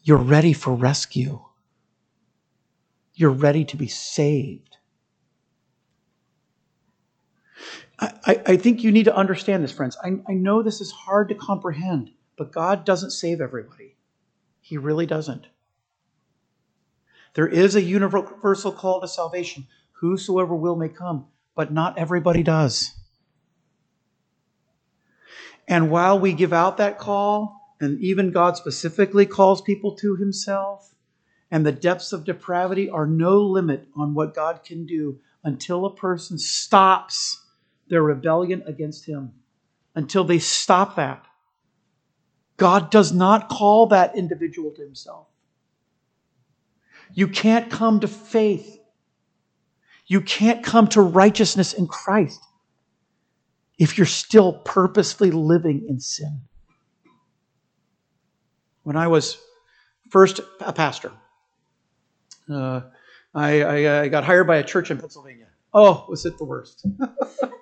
[0.03, 1.41] you're ready for rescue.
[3.15, 4.77] You're ready to be saved.
[8.01, 9.97] I, I think you need to understand this, friends.
[10.03, 13.97] I, I know this is hard to comprehend, but God doesn't save everybody.
[14.61, 15.47] He really doesn't.
[17.35, 19.67] There is a universal call to salvation.
[19.93, 22.93] Whosoever will may come, but not everybody does.
[25.69, 30.95] And while we give out that call, and even God specifically calls people to himself,
[31.51, 35.95] and the depths of depravity are no limit on what God can do until a
[35.95, 37.45] person stops
[37.91, 39.33] their rebellion against Him
[39.95, 41.27] until they stop that.
[42.57, 45.27] God does not call that individual to Himself.
[47.13, 48.79] You can't come to faith.
[50.07, 52.41] You can't come to righteousness in Christ
[53.79, 56.43] if you're still purposefully living in sin.
[58.83, 59.39] When I was
[60.11, 61.13] first a pastor,
[62.51, 62.83] uh,
[63.35, 65.47] I, I, I got hired by a church in Pennsylvania.
[65.73, 66.87] Oh, was it the worst?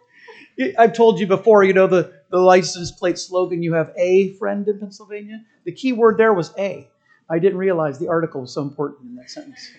[0.78, 4.66] I've told you before, you know, the, the license plate slogan, you have a friend
[4.66, 5.44] in Pennsylvania.
[5.64, 6.88] The key word there was a.
[7.30, 9.70] I didn't realize the article was so important in that sentence.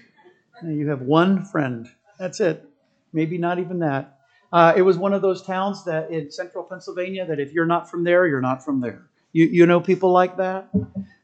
[0.64, 1.90] You have one friend.
[2.18, 2.66] That's it.
[3.12, 4.20] Maybe not even that.
[4.52, 7.90] Uh, it was one of those towns that in central Pennsylvania that if you're not
[7.90, 9.08] from there, you're not from there.
[9.32, 10.70] You, you know people like that?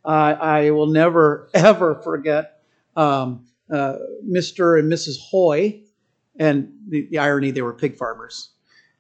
[0.04, 0.08] Uh,
[0.40, 2.62] I will never, ever forget
[2.96, 3.96] um, uh,
[4.28, 4.80] Mr.
[4.80, 5.20] and Mrs.
[5.20, 5.82] Hoy.
[6.38, 8.50] And the, the irony, they were pig farmers.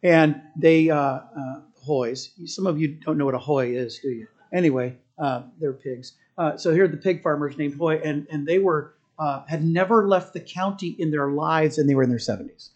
[0.06, 4.10] And they, uh, uh, hoys, some of you don't know what a hoy is, do
[4.10, 4.28] you?
[4.54, 6.14] Anyway, uh, they're pigs.
[6.38, 9.64] Uh, so here are the pig farmers named Hoy, and, and they were, uh, had
[9.66, 12.70] never left the county in their lives, and they were in their 70s.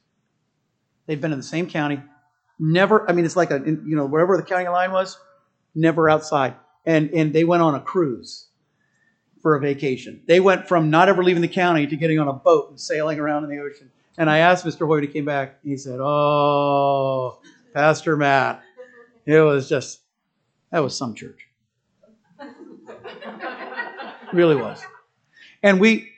[1.06, 2.02] They'd been in the same county,
[2.58, 5.16] never, I mean, it's like a, you know, wherever the county line was,
[5.76, 6.56] never outside.
[6.88, 8.48] And, and they went on a cruise
[9.44, 10.24] for a vacation.
[10.26, 13.20] They went from not ever leaving the county to getting on a boat and sailing
[13.20, 13.92] around in the ocean.
[14.20, 14.86] And I asked Mr.
[14.86, 15.60] Hoy he came back.
[15.64, 17.40] He said, "Oh,
[17.74, 18.62] Pastor Matt,
[19.26, 20.02] it was just
[20.72, 21.48] that was some church,
[24.34, 24.84] really was."
[25.64, 26.10] And we,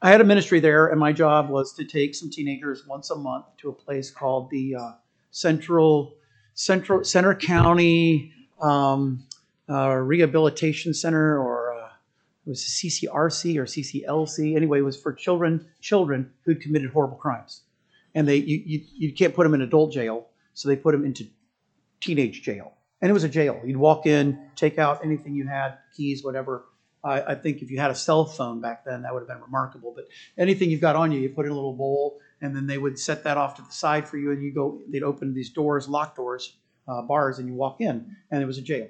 [0.00, 3.16] I had a ministry there, and my job was to take some teenagers once a
[3.16, 4.92] month to a place called the uh,
[5.32, 6.14] Central
[6.54, 8.32] Central Center County
[8.62, 9.26] um,
[9.68, 11.59] uh, Rehabilitation Center, or
[12.50, 14.56] was CCRC or CCLC.
[14.56, 17.62] Anyway, it was for children children who'd committed horrible crimes,
[18.14, 21.04] and they you, you, you can't put them in adult jail, so they put them
[21.04, 21.26] into
[22.00, 22.74] teenage jail.
[23.02, 23.58] And it was a jail.
[23.64, 26.66] You'd walk in, take out anything you had, keys, whatever.
[27.02, 29.40] I, I think if you had a cell phone back then, that would have been
[29.40, 29.92] remarkable.
[29.94, 32.76] But anything you've got on you, you put in a little bowl, and then they
[32.76, 34.80] would set that off to the side for you, and you go.
[34.88, 38.58] They'd open these doors, locked doors, uh, bars, and you walk in, and it was
[38.58, 38.88] a jail.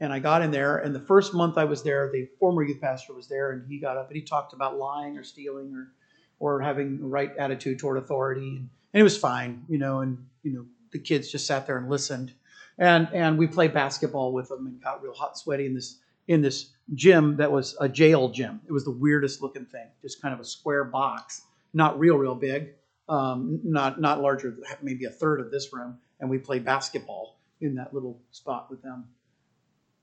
[0.00, 2.80] And I got in there, and the first month I was there, the former youth
[2.80, 5.92] pastor was there, and he got up and he talked about lying or stealing or
[6.40, 10.00] or having the right attitude toward authority, and, and it was fine, you know.
[10.00, 12.32] And you know, the kids just sat there and listened,
[12.76, 16.42] and and we played basketball with them and got real hot sweaty in this in
[16.42, 18.60] this gym that was a jail gym.
[18.66, 21.42] It was the weirdest looking thing, just kind of a square box,
[21.72, 22.70] not real real big,
[23.08, 27.36] um, not not larger, than maybe a third of this room, and we played basketball
[27.60, 29.04] in that little spot with them.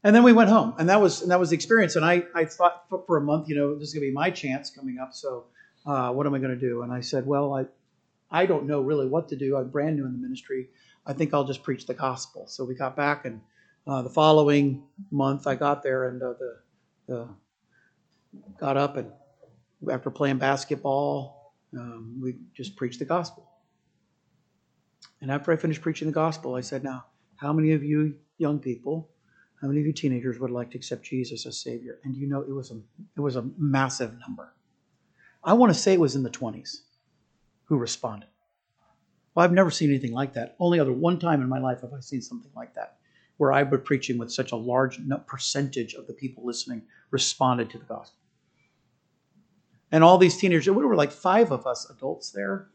[0.04, 1.96] And then we went home, and that was and that was the experience.
[1.96, 4.32] And I I thought for, for a month, you know, this is gonna be my
[4.32, 5.14] chance coming up.
[5.14, 5.46] So
[5.86, 6.82] uh, what am I gonna do?
[6.82, 7.66] And I said, well, I
[8.32, 9.58] I don't know really what to do.
[9.58, 10.70] I'm brand new in the ministry.
[11.06, 12.48] I think I'll just preach the gospel.
[12.48, 13.42] So we got back, and
[13.86, 16.58] uh, the following month I got there, and uh, the,
[17.08, 17.28] the
[18.58, 19.12] got up and
[19.92, 23.50] after playing basketball, um, we just preached the gospel.
[25.22, 28.60] And after I finished preaching the gospel, I said, "Now, how many of you young
[28.60, 29.10] people,
[29.62, 32.42] how many of you teenagers would like to accept Jesus as Savior?" And you know,
[32.42, 32.82] it was a
[33.16, 34.54] it was a massive number.
[35.44, 36.84] I want to say it was in the twenties
[37.66, 38.30] who responded.
[39.34, 40.56] Well, I've never seen anything like that.
[40.60, 42.98] Only other one time in my life have I seen something like that,
[43.38, 46.82] where I was preaching with such a large percentage of the people listening
[47.12, 48.20] responded to the gospel.
[49.92, 52.70] And all these teenagers, there were like five of us adults there.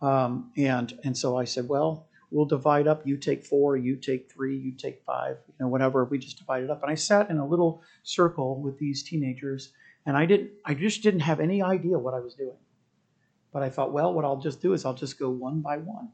[0.00, 3.06] Um, and and so I said, well, we'll divide up.
[3.06, 6.04] You take four, you take three, you take five, you know, whatever.
[6.04, 6.82] We just divided up.
[6.82, 9.72] And I sat in a little circle with these teenagers,
[10.06, 12.56] and I didn't, I just didn't have any idea what I was doing.
[13.52, 16.08] But I thought, well, what I'll just do is I'll just go one by one.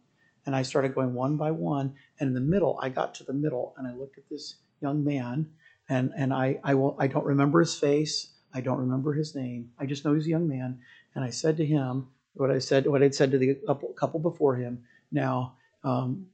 [0.45, 1.95] And I started going one by one.
[2.19, 5.05] And in the middle, I got to the middle and I looked at this young
[5.05, 5.49] man.
[5.89, 8.33] And, and I, I, will, I don't remember his face.
[8.53, 9.71] I don't remember his name.
[9.79, 10.81] I just know he's a young man.
[11.15, 13.57] And I said to him what I said, what I'd said to the
[13.97, 14.83] couple before him.
[15.13, 15.55] Now,
[15.85, 16.27] um,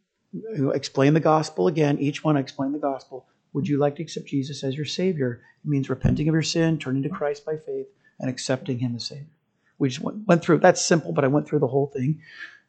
[0.73, 1.99] explain the gospel again.
[1.99, 3.27] Each one explain the gospel.
[3.53, 5.43] Would you like to accept Jesus as your Savior?
[5.65, 7.87] It means repenting of your sin, turning to Christ by faith,
[8.19, 9.27] and accepting Him as Savior.
[9.79, 10.59] We just went, went through.
[10.59, 12.21] That's simple, but I went through the whole thing,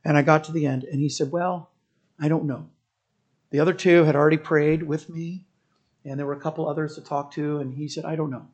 [0.03, 1.71] and I got to the end, and he said, "Well,
[2.19, 2.69] I don't know."
[3.49, 5.45] The other two had already prayed with me,
[6.03, 8.47] and there were a couple others to talk to, and he said, "I don't know."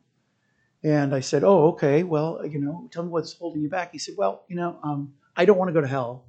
[0.82, 2.02] And I said, "Oh, okay.
[2.02, 5.14] Well, you know, tell me what's holding you back." He said, "Well, you know, um,
[5.36, 6.24] I don't want to go to hell.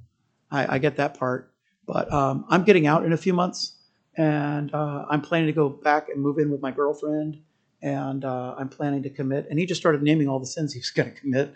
[0.52, 1.53] I, I get that part,
[1.86, 3.78] but um, I'm getting out in a few months,
[4.18, 7.42] and uh, I'm planning to go back and move in with my girlfriend,
[7.82, 10.80] and uh, I'm planning to commit." And he just started naming all the sins he
[10.80, 11.54] was going to commit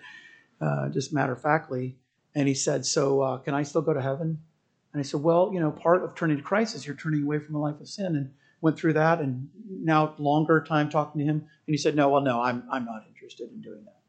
[0.61, 1.97] uh, just matter of factly.
[2.35, 4.39] And he said, So uh, can I still go to heaven?
[4.93, 7.39] And I said, Well, you know, part of turning to Christ is you're turning away
[7.39, 8.15] from a life of sin.
[8.15, 11.37] And went through that and now longer time talking to him.
[11.37, 13.99] And he said, No, well, no, I'm, I'm not interested in doing that.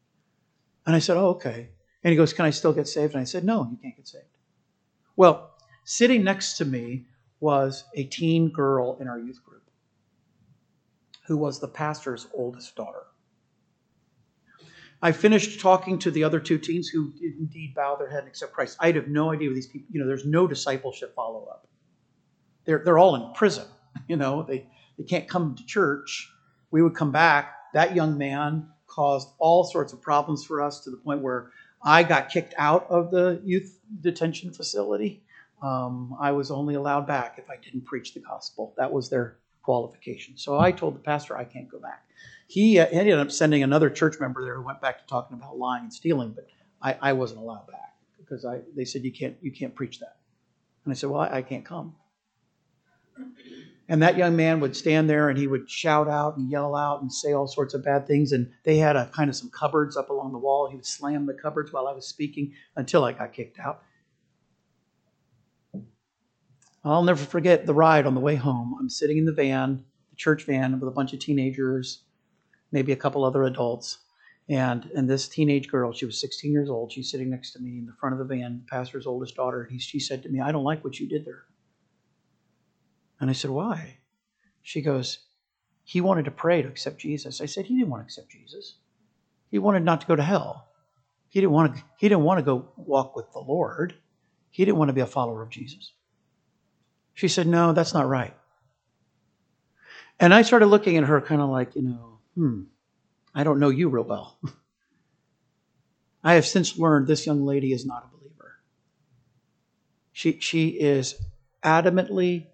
[0.85, 1.69] And I said, Oh, okay.
[2.03, 3.13] And he goes, Can I still get saved?
[3.13, 4.25] And I said, No, you can't get saved.
[5.15, 5.51] Well,
[5.89, 7.03] sitting next to me
[7.39, 9.63] was a teen girl in our youth group
[11.25, 13.07] who was the pastor's oldest daughter.
[15.01, 18.27] I finished talking to the other two teens who did indeed bow their head and
[18.27, 18.77] accept Christ.
[18.79, 21.67] I have no idea these people, you know, there's no discipleship follow up.
[22.65, 23.65] They're, they're all in prison,
[24.07, 24.67] you know, they,
[24.99, 26.31] they can't come to church.
[26.69, 27.55] We would come back.
[27.73, 31.49] That young man caused all sorts of problems for us to the point where
[31.83, 35.23] I got kicked out of the youth detention facility.
[35.61, 38.73] Um, I was only allowed back if I didn't preach the gospel.
[38.77, 40.37] That was their qualification.
[40.37, 42.09] So I told the pastor I can't go back
[42.49, 45.57] he, uh, ended up sending another church member there who went back to talking about
[45.57, 46.47] lying and stealing, but
[46.81, 50.17] I, I wasn't allowed back because I, they said you can't you can't preach that,
[50.83, 51.95] and I said, well, I, I can't come.
[53.87, 57.01] And that young man would stand there and he would shout out and yell out
[57.01, 58.31] and say all sorts of bad things.
[58.31, 60.69] And they had a kind of some cupboards up along the wall.
[60.69, 63.81] He would slam the cupboards while I was speaking until I got kicked out.
[66.83, 68.75] I'll never forget the ride on the way home.
[68.79, 72.03] I'm sitting in the van, the church van, with a bunch of teenagers
[72.71, 73.99] maybe a couple other adults.
[74.47, 76.91] And and this teenage girl, she was 16 years old.
[76.91, 79.61] She's sitting next to me in the front of the van, the pastor's oldest daughter.
[79.61, 81.43] And he, she said to me, "I don't like what you did there."
[83.19, 83.99] And I said, "Why?"
[84.63, 85.19] She goes,
[85.83, 88.77] "He wanted to pray to accept Jesus." I said, "He didn't want to accept Jesus.
[89.51, 90.69] He wanted not to go to hell.
[91.27, 91.83] He didn't want to.
[91.97, 93.93] He didn't want to go walk with the Lord.
[94.49, 95.91] He didn't want to be a follower of Jesus."
[97.19, 98.33] She said, No, that's not right.
[100.21, 102.61] And I started looking at her kind of like, you know, hmm,
[103.35, 104.39] I don't know you real well.
[106.23, 108.59] I have since learned this young lady is not a believer.
[110.13, 111.15] She, she is
[111.61, 112.47] adamantly,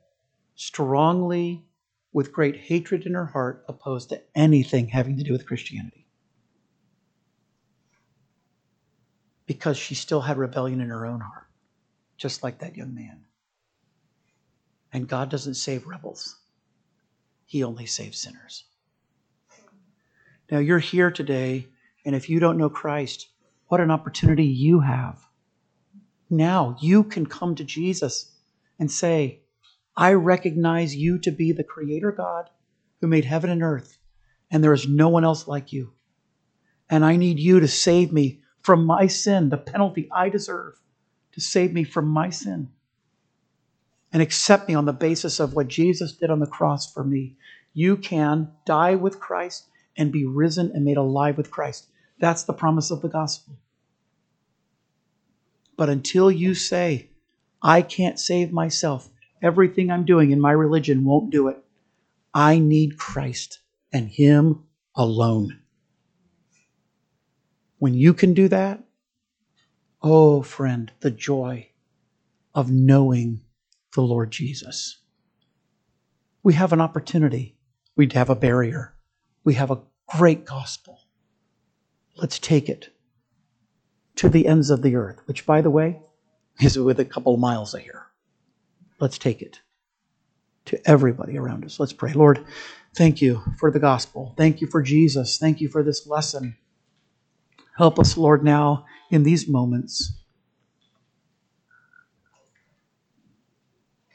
[0.56, 1.64] strongly,
[2.12, 6.08] with great hatred in her heart, opposed to anything having to do with Christianity.
[9.46, 11.46] Because she still had rebellion in her own heart,
[12.18, 13.25] just like that young man.
[14.96, 16.38] And God doesn't save rebels,
[17.46, 18.64] He only saves sinners.
[20.50, 21.68] Now, you're here today,
[22.06, 23.28] and if you don't know Christ,
[23.68, 25.20] what an opportunity you have.
[26.30, 28.38] Now you can come to Jesus
[28.80, 29.42] and say,
[29.98, 32.50] I recognize you to be the Creator God
[33.02, 33.98] who made heaven and earth,
[34.50, 35.92] and there is no one else like you.
[36.90, 40.80] And I need you to save me from my sin, the penalty I deserve,
[41.34, 42.70] to save me from my sin.
[44.16, 47.36] And accept me on the basis of what Jesus did on the cross for me.
[47.74, 49.66] You can die with Christ
[49.98, 51.88] and be risen and made alive with Christ.
[52.18, 53.58] That's the promise of the gospel.
[55.76, 57.10] But until you say,
[57.62, 59.10] I can't save myself,
[59.42, 61.62] everything I'm doing in my religion won't do it,
[62.34, 63.60] I need Christ
[63.92, 64.64] and Him
[64.96, 65.60] alone.
[67.80, 68.82] When you can do that,
[70.02, 71.68] oh, friend, the joy
[72.54, 73.42] of knowing
[73.96, 74.98] the Lord Jesus.
[76.44, 77.58] We have an opportunity.
[77.96, 78.94] We have a barrier.
[79.44, 81.00] We have a great gospel.
[82.16, 82.90] Let's take it
[84.16, 86.00] to the ends of the earth, which, by the way,
[86.62, 88.06] is with a couple of miles of here.
[89.00, 89.60] Let's take it
[90.66, 91.80] to everybody around us.
[91.80, 92.14] Let's pray.
[92.14, 92.46] Lord,
[92.96, 94.34] thank you for the gospel.
[94.38, 95.38] Thank you for Jesus.
[95.38, 96.58] Thank you for this lesson.
[97.78, 100.14] Help us, Lord, now in these moments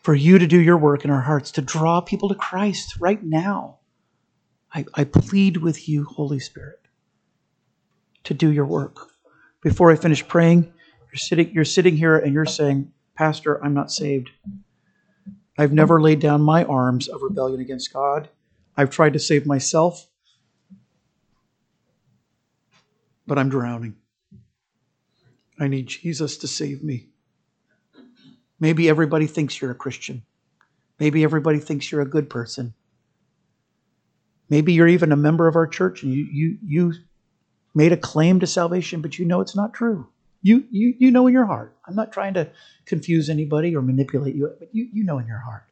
[0.03, 3.23] for you to do your work in our hearts, to draw people to Christ right
[3.23, 3.79] now.
[4.73, 6.81] I, I plead with you, Holy Spirit,
[8.25, 9.09] to do your work.
[9.63, 10.73] Before I finish praying,
[11.11, 14.31] you're sitting, you're sitting here and you're saying, Pastor, I'm not saved.
[15.59, 18.31] I've never laid down my arms of rebellion against God.
[18.77, 20.07] I've tried to save myself,
[23.27, 23.97] but I'm drowning.
[25.59, 27.10] I need Jesus to save me.
[28.61, 30.23] Maybe everybody thinks you're a Christian.
[30.99, 32.75] Maybe everybody thinks you're a good person.
[34.51, 36.93] Maybe you're even a member of our church and you, you, you
[37.75, 40.09] made a claim to salvation, but you know it's not true.
[40.43, 41.77] You, you, you know in your heart.
[41.87, 42.51] I'm not trying to
[42.85, 45.65] confuse anybody or manipulate you, but you, you know in your heart.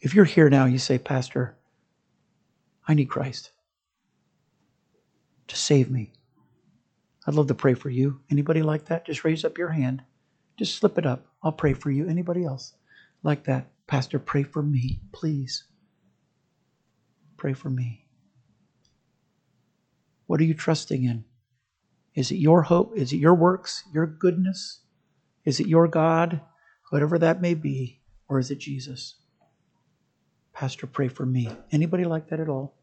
[0.00, 1.54] If you're here now, you say, Pastor,
[2.88, 3.52] I need Christ
[5.48, 6.12] to save me.
[7.26, 8.20] I'd love to pray for you.
[8.30, 9.06] Anybody like that?
[9.06, 10.02] Just raise up your hand.
[10.56, 11.26] Just slip it up.
[11.42, 12.08] I'll pray for you.
[12.08, 12.74] Anybody else
[13.22, 13.68] like that?
[13.86, 15.64] Pastor, pray for me, please.
[17.36, 18.06] Pray for me.
[20.26, 21.24] What are you trusting in?
[22.14, 22.96] Is it your hope?
[22.96, 24.80] Is it your works, your goodness?
[25.44, 26.40] Is it your God?
[26.90, 28.00] Whatever that may be.
[28.28, 29.16] Or is it Jesus?
[30.52, 31.48] Pastor, pray for me.
[31.70, 32.76] Anybody like that at all?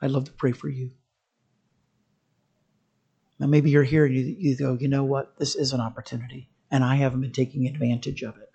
[0.00, 0.92] I'd love to pray for you.
[3.38, 5.38] Now, maybe you're here and you, you go, you know what?
[5.38, 8.54] This is an opportunity, and I haven't been taking advantage of it.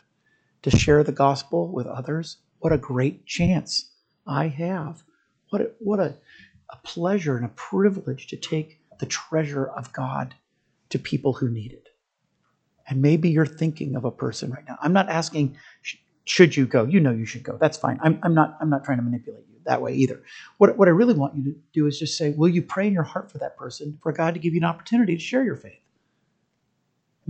[0.63, 3.91] To share the gospel with others, what a great chance
[4.27, 5.03] I have.
[5.49, 6.15] What a, what a,
[6.69, 10.35] a pleasure and a privilege to take the treasure of God
[10.89, 11.89] to people who need it.
[12.87, 14.77] And maybe you're thinking of a person right now.
[14.81, 15.57] I'm not asking,
[16.25, 16.83] should you go?
[16.85, 17.57] You know you should go.
[17.57, 17.99] That's fine.
[18.03, 20.21] I'm, I'm, not, I'm not trying to manipulate you that way either.
[20.57, 22.93] What, what I really want you to do is just say, will you pray in
[22.93, 25.55] your heart for that person, for God to give you an opportunity to share your
[25.55, 25.79] faith?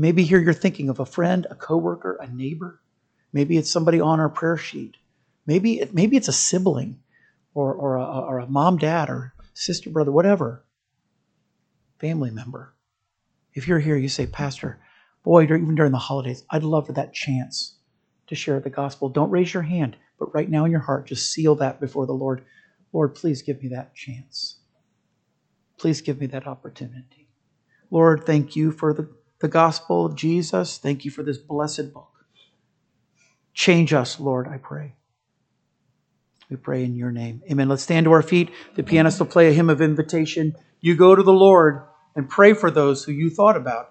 [0.02, 2.82] Maybe here you're thinking of a friend, a coworker, a neighbor.
[3.34, 4.98] Maybe it's somebody on our prayer sheet.
[5.46, 7.02] Maybe, maybe it's a sibling
[7.54, 10.66] or, or, a, or a mom, dad, or sister, brother, whatever,
[12.00, 12.74] family member.
[13.54, 14.80] If you're here, you say, Pastor,
[15.24, 17.76] boy, even during the holidays, I'd love for that chance
[18.26, 19.08] to share the gospel.
[19.08, 22.12] Don't raise your hand, but right now in your heart, just seal that before the
[22.12, 22.44] Lord.
[22.92, 24.62] Lord, please give me that chance.
[25.78, 27.30] Please give me that opportunity.
[27.92, 29.08] Lord, thank you for the,
[29.42, 30.78] the gospel of Jesus.
[30.78, 32.26] Thank you for this blessed book.
[33.54, 34.96] Change us, Lord, I pray.
[36.50, 37.42] We pray in your name.
[37.50, 37.70] Amen.
[37.70, 38.50] Let's stand to our feet.
[38.76, 40.56] The pianist will play a hymn of invitation.
[40.80, 41.84] You go to the Lord
[42.16, 43.90] and pray for those who you thought about.